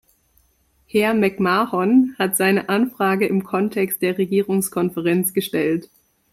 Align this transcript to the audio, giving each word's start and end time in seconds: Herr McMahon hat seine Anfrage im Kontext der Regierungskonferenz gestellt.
Herr 0.87 1.13
McMahon 1.13 2.15
hat 2.17 2.35
seine 2.35 2.69
Anfrage 2.69 3.27
im 3.27 3.43
Kontext 3.43 4.01
der 4.01 4.17
Regierungskonferenz 4.17 5.31
gestellt. 5.31 5.91